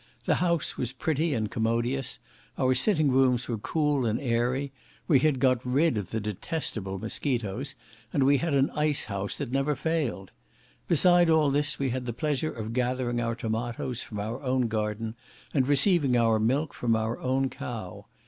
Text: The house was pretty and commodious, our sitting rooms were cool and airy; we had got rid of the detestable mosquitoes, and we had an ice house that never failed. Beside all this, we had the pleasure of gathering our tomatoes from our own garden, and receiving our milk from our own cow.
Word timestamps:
The 0.25 0.37
house 0.41 0.77
was 0.77 0.93
pretty 0.93 1.35
and 1.35 1.51
commodious, 1.51 2.17
our 2.57 2.73
sitting 2.73 3.11
rooms 3.11 3.47
were 3.47 3.59
cool 3.59 4.03
and 4.07 4.19
airy; 4.19 4.71
we 5.07 5.19
had 5.19 5.39
got 5.39 5.63
rid 5.63 5.95
of 5.95 6.09
the 6.09 6.19
detestable 6.19 6.97
mosquitoes, 6.97 7.75
and 8.11 8.23
we 8.23 8.39
had 8.39 8.55
an 8.55 8.71
ice 8.71 9.03
house 9.03 9.37
that 9.37 9.51
never 9.51 9.75
failed. 9.75 10.31
Beside 10.87 11.29
all 11.29 11.51
this, 11.51 11.77
we 11.77 11.91
had 11.91 12.07
the 12.07 12.13
pleasure 12.13 12.51
of 12.51 12.73
gathering 12.73 13.21
our 13.21 13.35
tomatoes 13.35 14.01
from 14.01 14.19
our 14.19 14.41
own 14.41 14.61
garden, 14.69 15.13
and 15.53 15.67
receiving 15.67 16.17
our 16.17 16.39
milk 16.39 16.73
from 16.73 16.95
our 16.95 17.19
own 17.19 17.47
cow. 17.51 18.07